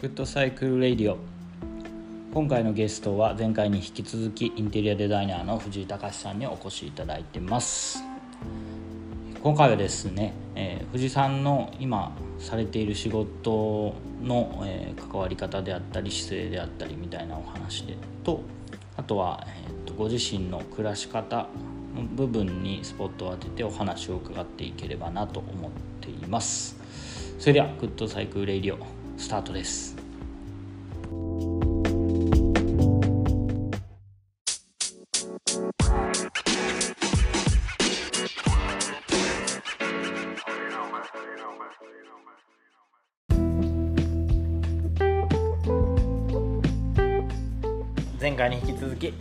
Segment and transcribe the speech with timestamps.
[0.00, 1.18] Good Cycle Radio。
[2.32, 8.04] 今回のゲストは前回に引き続きインテリアデザイナーの藤井崇司さんにお越しいただいてます。
[9.42, 18.42] 今回はですね、えー、藤井さんの今されている仕事の、えー、関わり方であったり姿勢であったりみたいなお話でと
[18.96, 21.48] あとは、えーと、ご自身の暮らし方
[21.96, 25.70] の部分にスポットを当ててお話を伺っていければなと思っ
[26.00, 26.76] ています
[27.40, 29.96] それでは Good Cycle Radio スタートです。
[48.20, 49.12] 前回に引き続き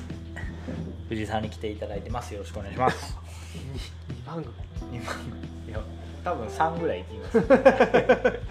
[1.10, 2.34] 藤井さんに来ていただいてます。
[2.34, 3.18] よろしくお願いします。
[4.24, 4.56] 2番組
[5.00, 5.48] ？2番組。
[5.68, 5.82] いや
[6.24, 7.40] 多分3ぐらいいきます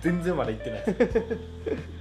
[0.00, 0.84] 全然まだ行ってない。
[0.84, 1.98] で す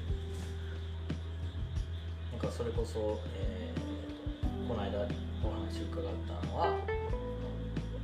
[2.31, 5.00] なんかそれこそ、えー、この間
[5.44, 6.78] お話伺ったのは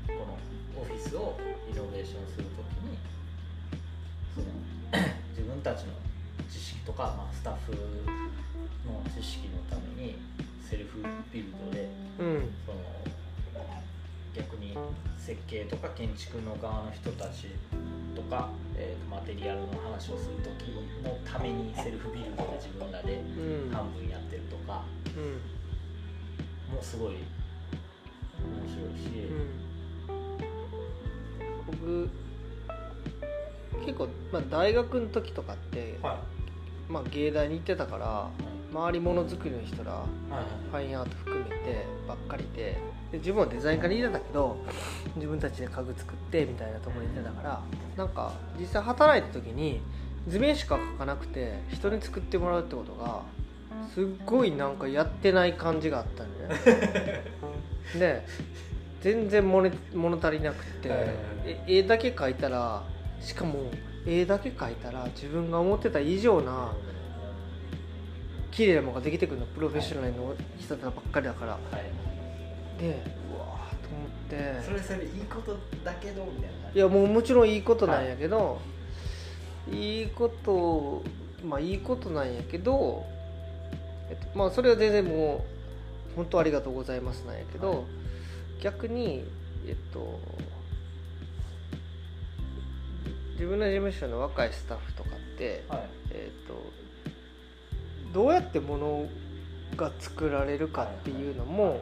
[0.08, 1.38] このオフィスを
[1.70, 2.98] イノベーションするときに
[4.34, 4.48] その
[5.38, 5.94] 自分たちの
[6.50, 7.78] 知識とか、まあ、スタッフの
[9.16, 10.16] 知識のために
[10.68, 12.80] セルフビルドで、うん、その
[14.36, 14.76] 逆に
[15.20, 17.78] 設計とか建築の側の人たちと
[18.34, 20.72] か、えー、とマテリアルの話をする時
[21.04, 23.22] のためにセルフビルドで自分らで
[23.72, 24.84] 半分やってるとか、
[25.16, 27.22] うん、もうすごい面
[28.68, 30.50] 白いし、うん、
[31.68, 32.10] 僕
[33.86, 42.78] 結構、まあ、大学の時とかって、はい、まあ、芸大に行ってたから、はい、周りものづくりの人ら、はい、ファインアート含めてばっかりで。
[43.12, 44.58] で自分はデザイン科にいてたけど
[45.16, 47.62] 自分たちで家具作ってみたいなところにいてたから
[47.96, 49.82] なんか実際働いた時に
[50.28, 53.22] 図面しか描かなくて人に作ってもらうってことが
[53.94, 56.34] すっごいなんかやってない感じがあったん
[57.94, 58.26] でで
[59.02, 60.90] 全然物物足りなくて
[61.68, 62.82] 絵だけ描いたら
[63.20, 63.70] しかも
[64.08, 66.74] 絵だけ描いたら自分が思ってた以上な
[68.54, 71.58] 綺麗なものができてくるのプロフェッショナルの人ばっかりだから。
[72.80, 73.02] で
[73.36, 74.62] うわーと思って。
[74.64, 76.70] それそれいいことだけどみたいな。
[76.74, 78.62] いやもうもちろんいいことなんやけど、
[79.68, 81.04] はい、いいこと
[81.44, 83.06] まあいいことなんやけど、
[84.10, 85.46] えっと、まあそれは全然も
[86.14, 87.80] う本当ありがとうございますなんやけど、はい、
[88.62, 89.24] 逆に
[89.68, 90.20] えっと
[93.32, 96.83] 自分の事務所の若いスタッフとかって、はい、えっと
[98.14, 99.06] どうやってもの
[99.76, 101.82] が作られるかっていうのも、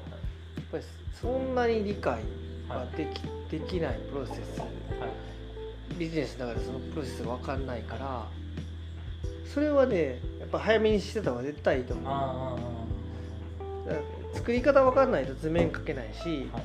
[0.72, 0.84] ぱり
[1.20, 2.22] そんなに理解
[2.70, 4.70] ができはい、できないプロセス、はい、
[5.98, 8.26] ビジネスだからそのプロセスが分かんないから
[9.54, 12.82] それはねやっぱ早めにしてた方が絶対いいと思う。
[14.34, 16.62] 作り方分かんないと図面描けないし、は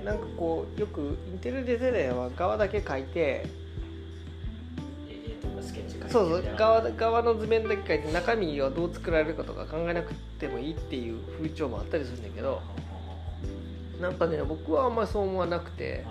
[0.00, 3.44] い、なんかこうよくインテリデザイナーは側だけ描いて
[6.08, 6.56] そうそう。
[6.56, 12.62] 側側の図面だけ描いて中身はどう作られるかとか考えなくてもいいっていう風潮もあったりするんだけど
[14.00, 16.04] なんかね僕はあんまりそう思わなくて、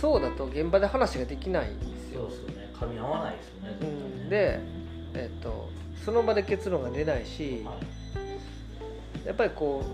[0.00, 2.28] そうだと現場で話ができないんですよ。
[2.30, 2.68] そうですよね。
[2.72, 4.60] 噛み合わないですよね、うん、で、
[5.14, 5.68] えっと、
[6.04, 7.78] その場で結論が出ないし、は
[9.24, 9.84] い、やっぱりこ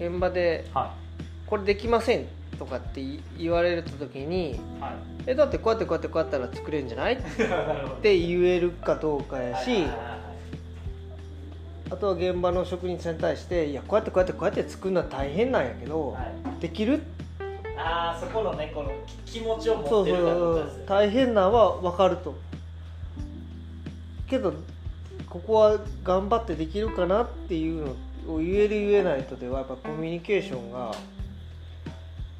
[0.00, 0.66] う現場で、
[1.46, 2.26] これできません
[2.60, 3.02] とかって
[3.38, 4.92] 言われた時に、はい、
[5.28, 7.14] えだってこうやってこうやってこうやったら作れるんじゃない？
[7.16, 7.18] っ
[8.02, 9.86] て言えるかどうかやし、
[11.90, 16.20] あとは現場の職人さんに対していやこうやってこうやってこうやって作るのは大変なんやけど、は
[16.58, 17.00] い、できる？
[17.78, 18.92] ああそこのねこの
[19.24, 22.34] 気持ちを持ってるかどうかです、ね、大変なのは分かると。
[24.28, 24.52] けど
[25.30, 27.86] ここは頑張ってできるかなっていう
[28.26, 30.94] のを言える言えないとではやっぱコミュニケーションが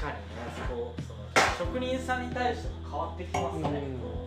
[0.00, 4.22] かにねそこその職人さんに対しても変わってきますね、うん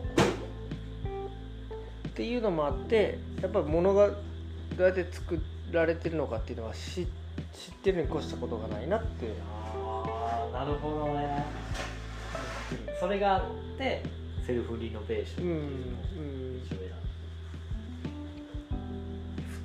[2.16, 4.16] っていうのもあってやっぱり物がど
[4.80, 5.38] うやって作
[5.69, 7.07] られてるのかっていうのは知知っ
[7.83, 11.45] てるに越したことがないなってああなるほどね。
[13.01, 13.44] それがあっ
[13.78, 14.01] て
[14.48, 16.75] セルフリノベーションっていうのを一応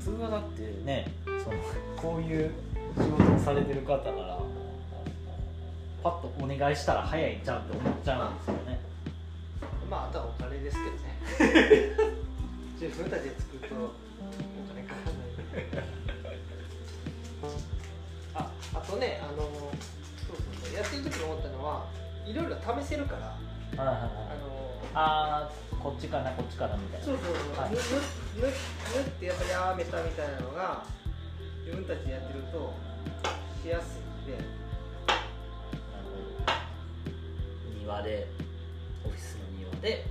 [0.00, 1.06] 普通はだってね
[1.44, 1.56] その
[1.96, 2.50] こういう
[2.96, 4.38] 仕事をされてる方なら
[6.02, 8.80] パッとお願いしたら早いんちゃうって思っちゃうんですよね。
[9.90, 11.10] まああとはお金ですけどね。
[12.80, 13.78] 自分たちで作るとお
[14.72, 15.30] 金かかんない。
[18.34, 19.48] ああとねあのそう
[20.28, 21.86] そうそうやってる時に思ったのは
[22.24, 23.36] いろいろ試せるから、
[23.76, 24.50] あの
[24.94, 25.50] あ
[25.82, 27.06] こっちかなこっちかなみたいな。
[27.06, 30.84] そうそうそう、はい、縫ってやっぱりやめたみたいなのが
[31.64, 32.74] 自分たちでやってると
[33.62, 34.60] しやすいんで
[37.80, 38.28] 庭で
[39.04, 40.06] オフィスの庭で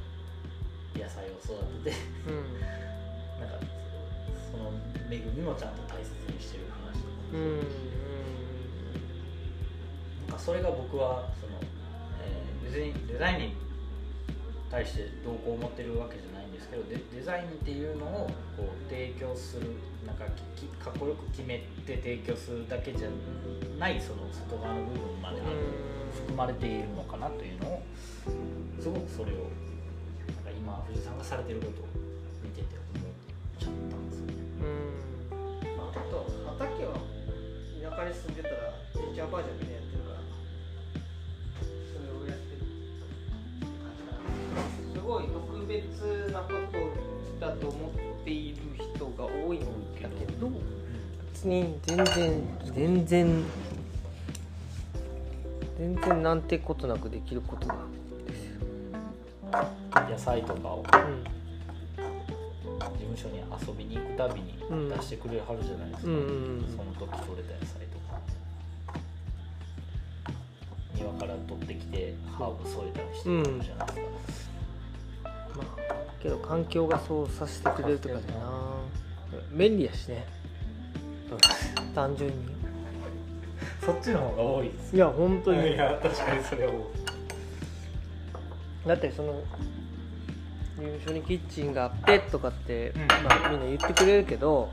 [0.95, 1.97] 野菜を育てて、
[2.27, 2.59] うん、
[3.39, 3.65] なんか
[4.51, 4.71] その
[5.09, 7.97] 恵みもちゃんと大切にしてる話とかもそうだし、う
[10.25, 11.53] ん、なんかそれが僕はその、
[12.21, 13.55] えー、別にデザインに
[14.69, 16.28] 対してどうこう思ってるわけじゃないん
[16.59, 19.71] ですけどデデザインっていうのをこう提供する
[20.05, 20.31] なんかか
[20.91, 23.09] っこよく決めて提供するだけじゃ
[23.79, 25.41] ないその外側の部分まで
[26.13, 27.81] 含まれているのかなというのを
[28.79, 29.47] すごくそれを
[30.27, 31.85] なんか今藤さんがされてることを
[32.43, 33.11] 見てて思っ
[33.57, 34.33] ちゃったんですよね。
[34.51, 36.27] うんまあ、あと
[36.59, 36.93] 畑は
[37.79, 38.55] 田舎に住んでたら
[38.93, 39.88] じいちゃんばあちゃんみんなやってるからごい特
[45.69, 46.47] 別なこ
[47.39, 48.55] とだと思っている
[48.95, 49.59] 人が多いん
[50.01, 50.49] だけど。
[51.31, 52.05] 別に全然
[52.73, 53.45] 全然
[55.77, 57.91] 全然なんてことなくできることなん
[58.25, 58.65] ですよ。
[60.09, 60.85] 野菜とかを、うん、
[62.79, 64.57] 事務所に遊びに行くたびに
[64.89, 68.19] 出してくれはるじゃないですか、うん、その時取れた野菜とか。
[70.95, 74.48] 庭から取ってきてハーブ添えたりしてるじゃないですか、うん
[76.21, 78.69] けど環境がそうさせてくれるとかでな。
[79.51, 80.25] 便利やしね。
[81.95, 82.35] 単純に。
[83.85, 84.95] そっちの方が多いです。
[84.95, 85.73] いや本当に。
[85.73, 86.73] いや確かにそれは
[88.85, 89.43] だってその
[90.77, 94.69] 事務所にキッチンがあってとかって、うん、まあ、みんな言ってくれるけど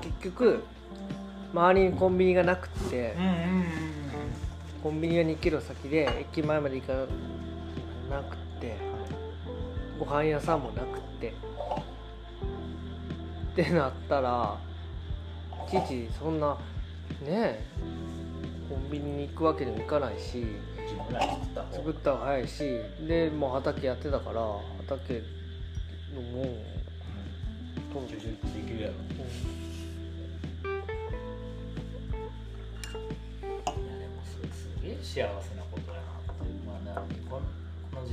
[0.00, 0.62] 結局
[1.52, 3.66] 周りにコンビニがなくて、うんうんうんうん、
[4.82, 6.92] コンビニが2キロ先で駅前まで行か
[8.10, 8.43] なくて
[9.98, 11.34] ご飯屋さんもなくって。
[13.54, 14.58] ってなったら
[15.68, 16.58] いちいちそんな
[17.24, 17.64] ね
[18.68, 20.44] コンビニに行くわけにもいかないし
[21.72, 24.40] 作った方が早いしでもう畑やってたから
[24.88, 25.22] 畑
[26.14, 26.44] のもん。
[27.92, 28.08] とん。
[28.08, 29.16] できるやろ、うん、
[33.84, 35.63] いやでもそれすげえ幸せな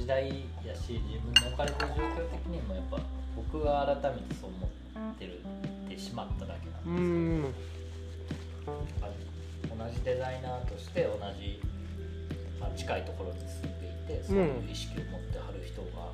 [0.02, 0.28] 時代
[0.66, 2.98] やし自分の置かれてる状況的にもやっぱ
[3.36, 4.66] 僕が改めてそう思
[5.14, 5.40] ってる
[5.86, 7.56] ってしまっただけなんです
[8.66, 11.62] けど同じデザイナーとして同じ、
[12.60, 16.12] まあ、近いところに住んでいてそういう意識を持ってはる人が、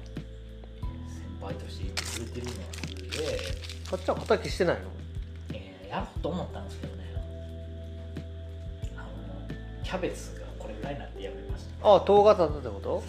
[1.07, 3.39] 先輩としていてくれてるのはすげえ
[3.93, 4.81] あっちは畑してないの？
[5.53, 7.03] えー、やろうと思ったんですけどね。
[8.97, 9.07] あの
[9.81, 10.46] キャベツが
[10.81, 11.87] これぐらいになってやめました。
[11.87, 13.03] ああ塔が立つってこと？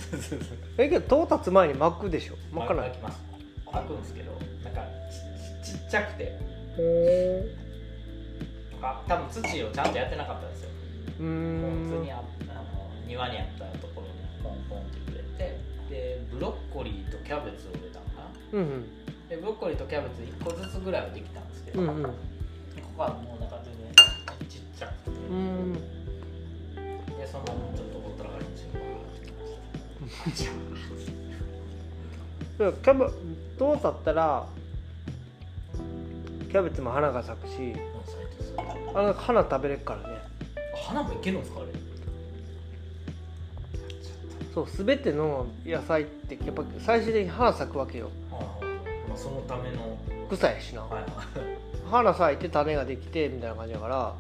[0.79, 2.35] えけど塔立つ前に巻くでしょ？
[2.53, 2.89] 巻かない？
[2.89, 3.19] 巻きます
[3.73, 4.33] 巻くんですけど
[4.65, 4.83] なんか
[5.63, 6.25] ちっちゃくて。
[6.25, 6.39] へ
[6.79, 7.55] え
[9.09, 10.71] 多分土をちゃんとやってなかったんですよ。
[11.19, 11.89] うん。
[11.91, 12.25] 普通にああの
[13.09, 15.59] 庭にあったところにポンポンってくれて
[15.91, 18.23] でブロッコリーとキャベツを植えたのか
[18.53, 22.11] な、うんうん、でブロッコリーとキャベツ1個ずつぐらいはできたんですけど、うんうん、こ
[22.97, 23.93] こはもうなんか全然
[24.49, 25.11] ちっちゃくて。
[25.29, 25.98] うん
[27.31, 30.49] そのちょっとほったらかりにして
[32.83, 33.07] キャベ
[33.59, 34.47] どうだったら
[36.49, 37.75] キャベツも花が咲くし
[38.95, 40.19] あの花食べれるからね。
[40.87, 41.69] 花もいけるんですかあれ
[44.55, 48.39] そう全ての野菜ってやっぱ最終的に花咲くわけよ、ま
[49.15, 49.99] あ、そのための
[50.31, 51.05] 草やしな、はい、
[51.91, 54.15] 花咲いて種ができてみたいな感じだから。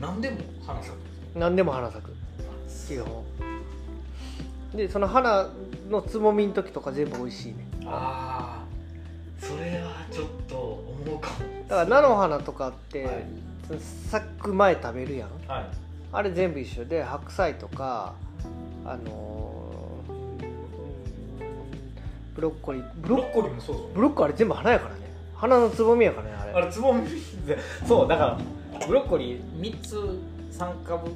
[0.00, 1.00] 何でも花咲く
[1.34, 2.19] 何でも花咲く
[2.90, 3.24] 基本
[4.74, 5.48] でその花
[5.88, 7.68] のつぼみの時とか全部美味しいね。
[7.86, 11.36] ああそれはちょっと思うかも。
[11.68, 13.26] だから菜の花とかって、はい、
[14.08, 15.66] 咲く前食べるやん、はい、
[16.12, 16.84] あれ全部一緒。
[16.84, 18.14] で白菜とか
[18.84, 21.44] あのー、
[22.34, 22.84] ブロッコリー。
[22.96, 25.00] ブロッコリーもそうブロッコリーあれ全部花やからね。
[25.36, 26.52] 花のつぼみやからねあれ。
[26.54, 27.08] あれつぼみ
[27.86, 28.36] そうだか
[28.80, 29.96] らブロッコリー3つ
[30.58, 31.08] 3株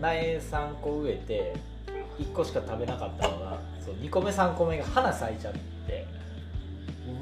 [0.00, 1.56] 苗3個植えて
[2.18, 5.54] 1個しか食べなかったのがそう2個目3個目が花咲いちゃっ
[5.86, 6.06] て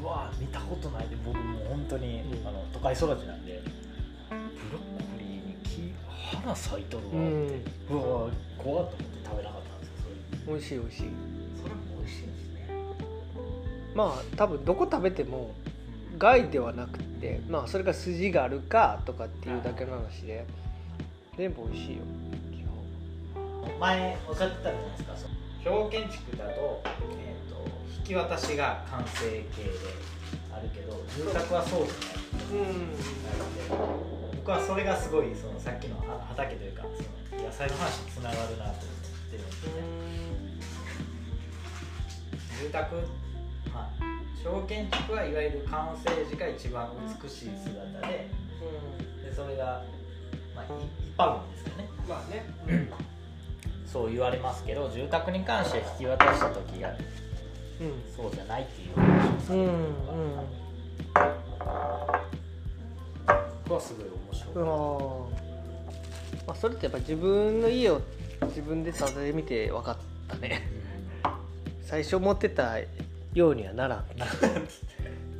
[0.02, 3.62] うわ見たことないで僕もう本当に、うん、あの都会育ちなんで
[4.28, 4.37] ブ
[4.73, 5.94] ロッコリーに木
[6.37, 10.52] 花咲いとるわって、うん、うわ怖っと思って食べなかったんですよそれ。
[10.52, 11.00] 美味しい美味しい。
[11.00, 12.68] それも美味しいですね。
[13.94, 15.54] まあ多分どこ食べても
[16.18, 20.47] 害ではなくてまあそれが筋があるかとかっていうだけの話で、
[21.37, 22.02] 全部美味しいよ。
[23.78, 25.40] 前おっしゃってたじゃないですか。
[25.66, 26.82] 表建築だと,、
[27.18, 27.68] えーと、
[27.99, 29.70] 引き渡しが完成形で
[30.52, 31.94] あるけど住宅はそうじゃ
[32.56, 35.96] ない、うん、僕はそれがすごいそのさっきの
[36.28, 36.84] 畑というか
[37.30, 38.76] その野菜の話につながるなと思っ
[39.30, 39.72] てるんですね、
[42.62, 42.96] 住宅
[43.72, 44.10] まあ
[44.42, 46.90] 小建築はいわゆる完成時が一番
[47.22, 48.30] 美しい姿で,、
[49.22, 49.84] でそれが、まあ、
[51.00, 51.88] 一般論ですよね。
[52.08, 52.44] まあね、
[53.86, 56.90] そう言われますけど住宅に関して引き渡した時が、
[57.80, 59.72] うん、そうじゃないっていう話をされるの
[60.06, 60.12] が、
[63.66, 64.54] うん、はすごい面白い、
[66.46, 68.00] まあ、それってやっぱ自分の家を
[68.46, 69.96] 自分で建ててみて分かっ
[70.28, 70.62] たね。
[71.82, 72.78] 最初持ってた
[73.34, 74.04] ようにはならん。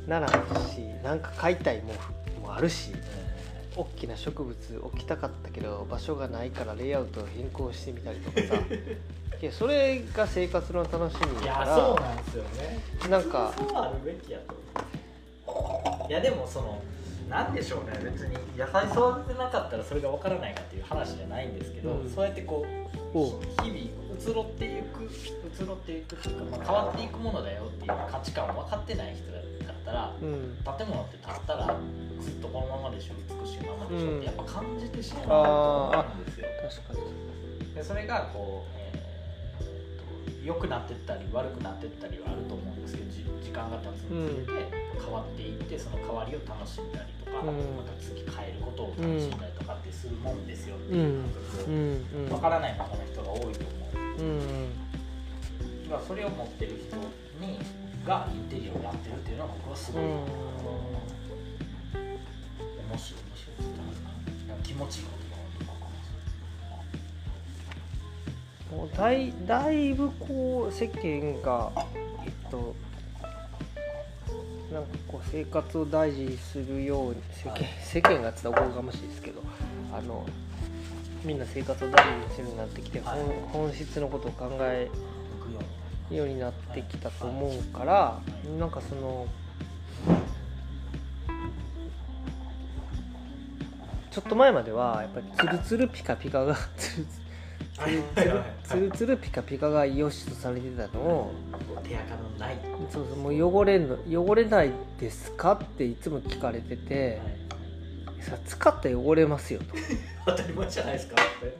[0.07, 0.31] ならん
[0.69, 1.95] しなんか買いたいもん
[2.43, 2.91] もあるし、
[3.75, 8.55] 大きな植物置きたかったけど場所がないからレイアウトを変更してみたりとかさ。
[9.41, 11.75] いやそれが生活の楽しみだから。
[11.75, 12.79] そうなんですよね。
[13.09, 14.55] なんかそうあるべきやと
[16.07, 16.79] いやでもその
[17.27, 17.99] なんでしょうね。
[18.03, 23.13] 別に野菜育てなかったらそれが分からないかっていう話じゃないんですけど、うん、そうやってこう
[23.63, 23.79] 日々
[24.19, 29.40] 移ろっていく移ろっていくっていうか、まあ、変わっていくものだよっていう価値観を分かってない人だ
[29.91, 31.75] ったら、うん、建物って建ったら
[32.19, 36.47] ずっとこのままでしょ美しいままでしょってやっぱ感じてしまうと思うんですよ。
[36.87, 37.75] 確かに。
[37.75, 43.11] でそれがこう、えー、良くなってったり悪くなってったりはあると思うんですけど
[43.43, 53.51] 時間が経つにつれて変わっていってその変わりを楽しんだりとか、うん、また次変えることを楽しんだりとかってするもんですよっていう感覚を分からないままの人が多いと思
[54.17, 54.21] う。
[54.21, 54.69] うん。
[55.89, 56.95] まあ、それを持ってる人
[57.45, 57.59] に
[58.05, 60.17] がインテリアをやってるっていうのは僕はすごい、うん、面
[62.97, 64.63] 白い面白い。
[64.63, 65.05] 気持ちいい。
[65.05, 65.11] こ
[68.69, 71.71] ともうだいだいぶこう世間が
[72.23, 72.75] えっと
[74.71, 79.41] なんかこう生活を大事にするように世間,、世間がつったらおこがましいですけど
[79.93, 80.25] あの
[81.25, 83.19] みんな生活を大事にするようになってきて、はい、
[83.51, 84.89] 本質のことを考え
[86.11, 88.19] ようになってきたと思うから
[88.59, 89.27] なんかその
[94.11, 97.05] ちょっと前まではやっぱりツルツルピカピカがツル
[98.63, 101.31] ツルツルピカピカが良しとされてたのを
[101.81, 102.57] 手垢のない。
[102.91, 107.21] そうそうもう汚れの汚れないですかっていつも聞かれてて、
[108.21, 109.65] さ使ったら汚れますよと。
[110.25, 111.15] 当たり前じゃないですか。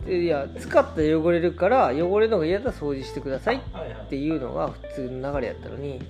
[0.07, 6.01] いや使ったら汚れるから汚れるのが嫌だ掃除してくださいっていうのが普通の流れやったのに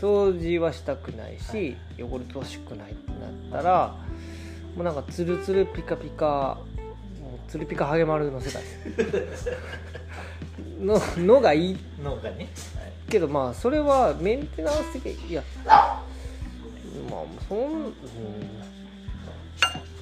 [0.00, 3.10] 掃除はしたくないし汚れてほしくないって
[3.52, 3.94] なったら
[4.76, 6.58] もうなんかツルツルピカピカ
[7.20, 8.62] もうツルピカハゲマルの世界。
[10.80, 11.78] ののがいい。
[12.02, 12.48] のがね、はい、
[13.08, 15.42] けどまあそれはメンテナンス的いや
[17.08, 17.94] まあそん、うん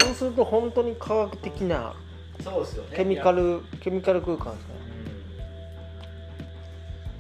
[0.00, 1.94] そうすると本当に科学的な
[2.42, 4.74] そうですよ、ね、ケミカルケミカル空間ですね、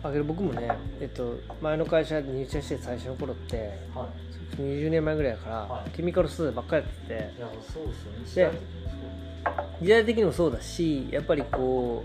[0.02, 4.08] うん、あけど僕もね、えっと、前の会社で入社して最初の頃って、は
[4.58, 7.38] い、20年前ぐらいから、はい、ケミカル素材ばっかりやってて。
[7.38, 8.58] いやそうですよね。
[9.80, 12.04] 時代的にもそうだしやっぱりこ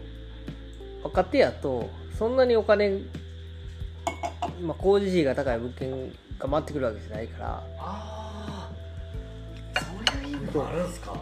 [1.02, 3.02] う若手やとそんなにお金、
[4.62, 6.10] まあ、工事費が高い物件
[6.40, 7.48] が回ってくるわけじゃないから。
[7.48, 8.15] ああ
[10.64, 11.16] あるんすか？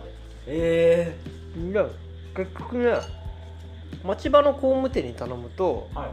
[0.48, 1.16] え
[1.56, 1.88] えー、いや
[2.36, 2.96] 結局ね
[4.04, 6.10] 町場の工務店に頼むと、はい、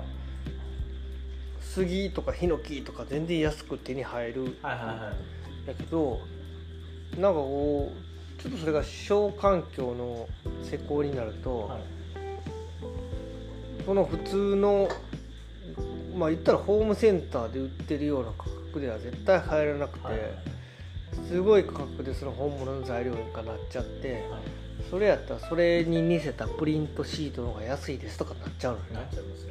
[1.61, 5.13] 杉とかヒノキとか全然安く手に入る、はいはいは
[5.65, 6.21] い、だけど
[7.19, 7.93] なんかこ
[8.39, 10.29] うちょっとそれが小環境の
[10.63, 11.81] 施工になると、はい、
[13.85, 14.89] その普通の
[16.17, 20.17] まあ言ったらホームセンターで売ってるような価格では絶対入らなくて、はい
[21.29, 24.43] すごい価格でその本物の材料がなっちゃって、はい、
[24.91, 28.85] それやったらそれに似せたプリントシートの方が安いですとかなっちゃうのね。
[28.95, 29.51] なっちゃいますね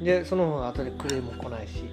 [0.00, 1.84] でその方が後でクレーム来ないし、は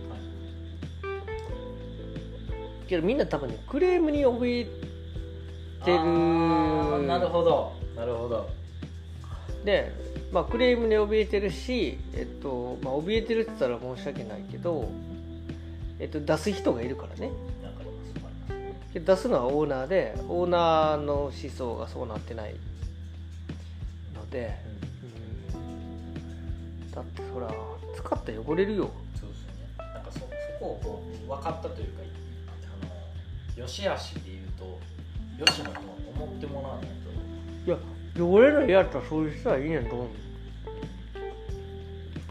[2.86, 4.66] い、けどみんな多分ねクレームに怯え
[5.86, 6.00] てる。
[7.08, 7.74] なるほど。
[7.96, 8.50] なるほど。
[9.64, 9.92] で
[10.34, 14.90] まあクレームに怯えてるしえっとまあ怯えてるって言ったら申し訳ないけど
[16.00, 17.32] えっと出す人がいるからね
[19.00, 22.56] 出すのはオーナーでオーナーの思想がそうなってない
[24.14, 24.56] ので、
[25.54, 27.52] うん、だってそら
[27.96, 28.92] 使ったら汚れるよ。
[29.20, 29.54] そうですね。
[29.78, 30.26] なんかそそ
[30.60, 32.04] こをこう分かったというか
[32.48, 34.64] あのよしあしで言うと
[35.40, 35.80] よしのと
[36.16, 36.94] 思ってもらわないと。
[37.66, 37.78] いや
[38.20, 40.08] 汚れないやったらそういう人はいいねんと思う。
[40.08, 40.14] こ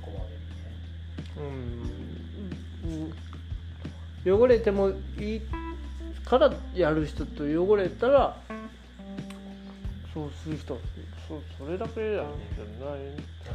[0.03, 3.13] こまでにね
[4.25, 5.43] 汚れてもいい
[6.25, 8.37] からやる人と汚れたら
[10.13, 10.79] そうする人。
[11.29, 12.99] そそれだけやねじゃない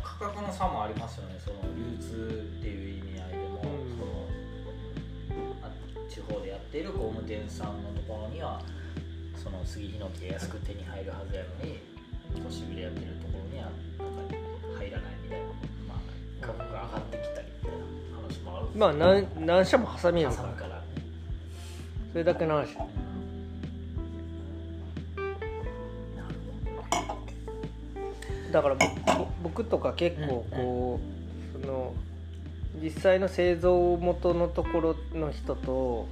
[0.01, 1.35] 価格の差もありますよね。
[1.37, 4.01] その流通っていう意味合いでも、うん、そ
[6.01, 8.61] の地方でやっている工務店さんのところには
[9.35, 11.79] その杉ヒノキが安く手に入るはずやのに
[12.43, 15.97] 都市部でやってるところにはなんか入らないみたいな、まあ、
[16.41, 17.85] 価格が上がってきたりみたいな
[18.17, 20.56] 話もあるまあ何何社も挟みやるからから
[22.11, 22.77] それだけの話。
[28.51, 28.77] だから
[29.43, 30.99] 僕とか結構こ
[31.55, 31.93] う、その
[32.81, 36.07] 実際の製造元のところの人と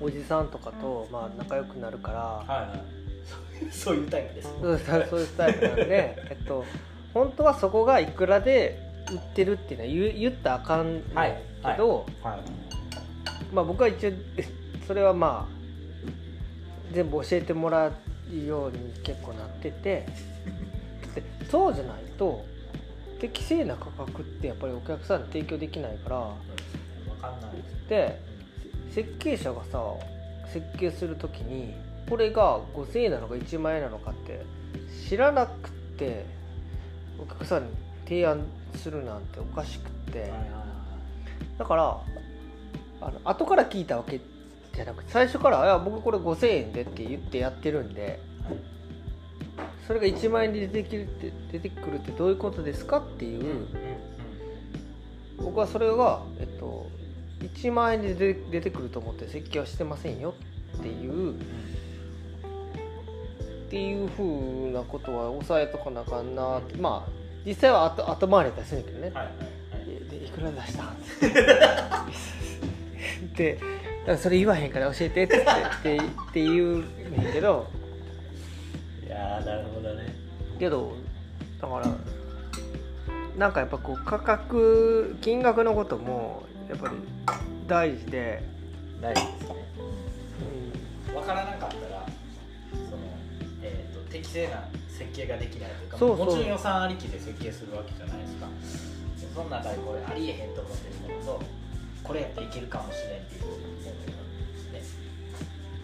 [0.00, 4.70] おじさんとかとまあ仲良くなるから、はいはい、 そういうタイプです、そう
[5.20, 6.64] いうタイプなんで、 えっと、
[7.12, 8.78] 本当はそこがいくらで
[9.10, 11.32] 売ってるっていうのは言言ったらあかんけど、はい。
[12.22, 12.40] はい。
[13.52, 14.10] まあ、僕は一応
[14.88, 15.58] それはまあ
[16.94, 17.92] 全部教えてもらう
[18.34, 20.06] ように結構なってて
[21.50, 22.42] そうじゃないと
[23.20, 26.16] 適正な価格ってやっぱりお客さんに提供できないから
[27.06, 27.50] 分かんない。
[27.86, 28.18] で
[28.90, 29.82] 設計者がさ
[30.50, 31.74] 設計する時に
[32.08, 34.42] これが5,000円なのか1万円なのかって
[35.06, 36.24] 知らなくて
[37.22, 37.70] お客さんに
[38.04, 40.32] 提案するなんておかしくって。
[41.58, 42.00] だから
[43.00, 44.20] あの後から聞いたわけ
[44.78, 48.20] じゃなくて最初から「いや僕これ5,000円で」って言ってやってるんで
[49.88, 53.66] それが1万円で出てくるって出てくるってどういうことですかっていう
[55.38, 56.86] 僕はそれが、えっと、
[57.40, 60.34] 1万円で出てくると思って設計はしてませんよ
[60.76, 61.34] っていうっ
[63.70, 67.12] ていうふうなことは抑えとかなあかんなってまあ
[67.44, 69.30] 実際は後後回りだするけどね、はいはいは
[69.82, 70.92] い、でいくら出した？
[73.36, 73.60] でだ
[74.08, 75.40] からそれ言わへんから教えてってっ
[75.82, 76.00] てっ
[76.32, 76.78] て言う
[77.10, 77.68] ねんけど。
[79.06, 80.14] いやなるほどね。
[80.58, 80.96] けど
[81.60, 81.86] だから
[83.36, 86.94] なんかやっぱこう価格金額のこともやっぱり
[87.66, 88.42] 大事で。
[89.00, 89.54] 大事ですね、
[91.08, 92.04] うん、分からなかったら
[92.90, 92.98] その、
[93.62, 98.48] えーと、適正な設計ができないというかもちろん予算ありきで設計するわけじゃないですか。
[99.34, 101.42] その中でこれありえへんと思ってるものと
[102.08, 103.42] これやったらいけるかもしれんっていう
[104.72, 104.82] ね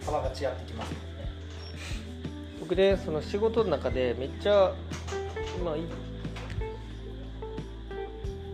[0.03, 1.31] 幅が違ってきますもんね。
[2.59, 4.73] 僕でその仕事の中でめっちゃ
[5.63, 5.75] まあ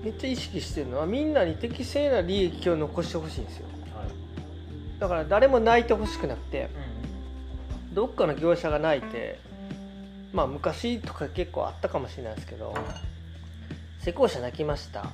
[0.04, 6.70] めっちゃ意識してるのはみんなに適正な利益を残してほしいんですよ、はい、だから誰も泣いてほしくなくて、
[7.90, 9.40] うん、どっかの業者が泣いて
[10.34, 12.76] まあ昔とか結構あったかもしれないですけど
[14.04, 15.06] 施工者泣きました。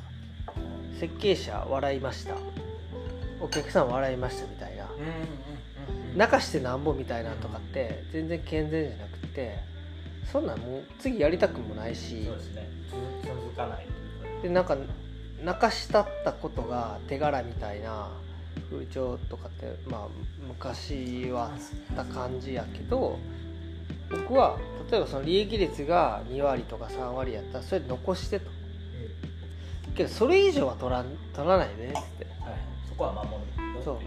[0.99, 2.35] 設計者笑いました。
[3.39, 4.89] お客さん笑いましたみたいな、
[6.15, 9.59] 泣かしてなんぼみたいなとかって全然健全じゃなくて
[10.31, 12.25] そんなんもう次やりたくもないし。
[12.25, 12.69] そうですね。
[13.23, 13.87] 続かない。
[14.41, 14.75] でなんか
[15.43, 18.09] 泣かしたったことが手柄みたいな
[18.69, 20.07] 風潮とかってまあ
[20.47, 21.49] 昔はあ
[21.93, 23.19] った感じやけど
[24.09, 24.57] 僕は
[24.89, 29.26] 例えばその利益率が2割とか3割やったらそれ残してと、うん、
[29.97, 32.53] けどそれ以上は取ら取らないでねっつって、はい、
[32.87, 33.83] そこは守る。
[33.83, 33.97] そう。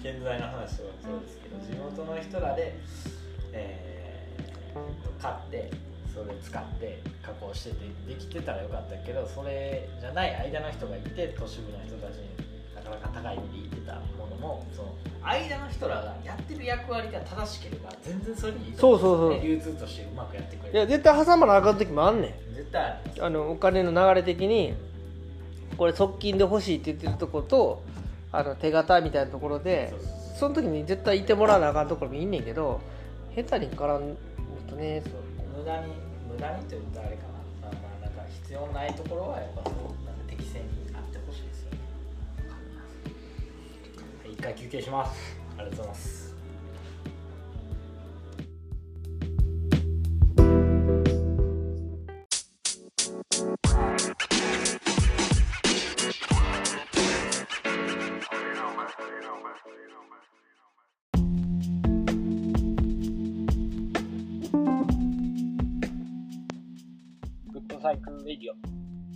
[0.00, 0.68] 現在の話は
[1.02, 2.78] そうですけど地元の人らで、
[3.52, 5.70] えー、買って
[6.14, 12.28] それ使って加工しててできてたらよかったけどそれじゃない間の人がいて都市部の人たちに。
[12.36, 12.45] な
[12.90, 19.42] かなか高い意味で言ってたものもその間の人らがやってる役割が正しければ全然それにいいと思う、そうそうそう。
[19.42, 20.78] 流通としてうまくやってくれる。
[20.78, 22.54] いや絶対挟まなあかん時もあんねん。
[22.54, 24.74] 絶対ああのお金の流れ的に
[25.76, 27.82] これ側近で欲しいって言ってるとこと
[28.32, 29.92] あの手形みたいなところで
[30.38, 32.80] その時に絶対いてもらわなあかんところもいいねんけど
[33.34, 34.16] 下手に絡む
[34.68, 35.12] とねそう。
[35.58, 35.92] 無駄に
[36.30, 37.28] 無駄にと言ったらあれかな、
[37.62, 39.74] まあ、まあなんか必要ないところはやっぱそう
[40.06, 40.85] なん適正に
[44.38, 45.36] 一回休憩します。
[45.56, 46.26] ありがとうございます。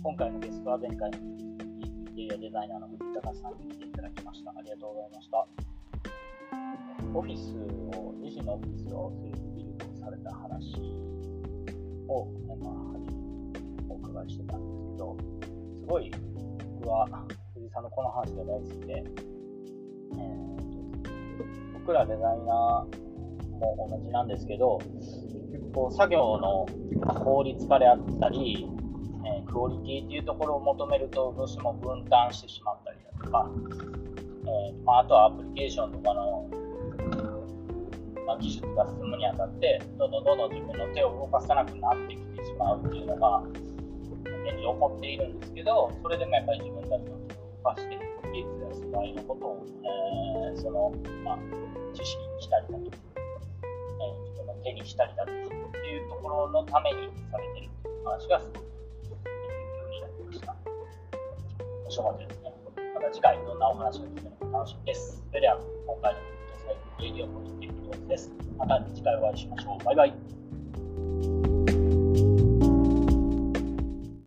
[0.03, 1.17] 今回のゲストは前回の。
[1.17, 1.50] 引き続、
[2.11, 4.51] インテリアデザイナーの藤高さんに来ていただきました。
[4.51, 5.47] ありがとうございました。
[7.13, 7.55] オフィス
[7.97, 10.75] を、自身のオフィスをセルフビルドされた話
[12.09, 12.27] を、
[12.59, 12.91] まあ、
[13.87, 15.17] お伺いしてたんですけど、
[15.79, 16.11] すごい
[16.81, 17.07] 僕は
[17.53, 24.79] 藤井さんのこの話が大好きで、えー、僕らデザイナーも同じなんですけど、
[25.73, 26.65] こう作業の
[27.23, 28.67] 効率化であったり、
[29.51, 36.49] クオリティっていうところを求めるとどうしても分担してしまったりだとか、えーまあ、あとはアプリケーションとかの、
[38.25, 43.43] まあ、技術が進むにあたってどんどんどんどん自分の手を動かさなくなってきてしまうっていうのが
[44.23, 47.99] 現状起こっているんですけどそれでもやっぱり自分たちの手を動かして
[48.31, 51.37] 技術や素材のことを、えー、その、まあ、
[51.93, 58.80] 知識にしたりだとか、え、自分の手にしたりだとかっていうところのためにされてるっていう話がすごく
[61.91, 62.53] 面白かったですね。
[62.95, 65.21] また次回どんなお話が聞けるのか楽しみです。
[65.27, 66.19] それでは今回の
[66.63, 68.31] 最後のレディオポジティブです。
[68.57, 69.83] また次回お会いしましょう。
[69.83, 70.40] バイバイ。